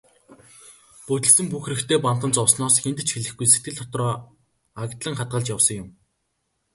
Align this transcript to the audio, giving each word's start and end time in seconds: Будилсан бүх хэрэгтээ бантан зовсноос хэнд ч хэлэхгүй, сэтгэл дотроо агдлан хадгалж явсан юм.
Будилсан 1.07 1.45
бүх 1.49 1.63
хэрэгтээ 1.65 1.99
бантан 2.05 2.31
зовсноос 2.33 2.75
хэнд 2.83 2.99
ч 3.07 3.09
хэлэхгүй, 3.11 3.47
сэтгэл 3.49 3.77
дотроо 3.79 4.13
агдлан 4.81 5.15
хадгалж 5.17 5.47
явсан 5.55 5.75
юм. 5.81 5.89